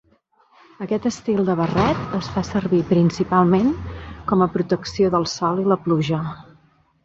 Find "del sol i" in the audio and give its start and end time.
5.19-5.71